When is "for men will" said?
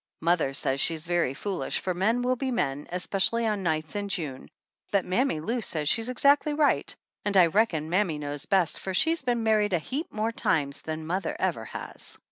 1.77-2.35